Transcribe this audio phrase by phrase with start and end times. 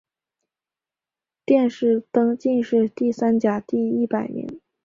[1.45, 4.59] 殿试登进士第三甲第一百名。